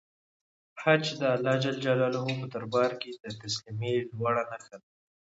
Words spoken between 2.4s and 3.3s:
په دربار کې د